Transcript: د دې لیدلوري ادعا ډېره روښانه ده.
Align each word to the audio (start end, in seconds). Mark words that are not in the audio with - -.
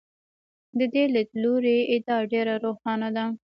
د 0.77 0.79
دې 0.93 1.03
لیدلوري 1.13 1.77
ادعا 1.95 2.17
ډېره 2.31 2.55
روښانه 2.65 3.09
ده. 3.15 3.25